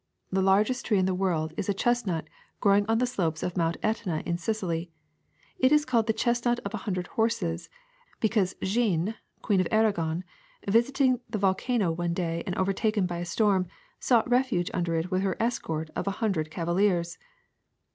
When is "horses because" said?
7.05-8.55